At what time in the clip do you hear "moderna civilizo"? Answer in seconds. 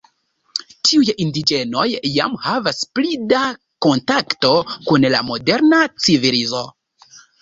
5.29-6.65